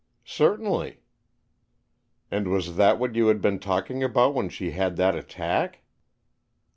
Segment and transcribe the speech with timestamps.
[0.25, 1.01] "Certainly."
[2.31, 5.83] "And was that what you had been talking about when she had that attack?"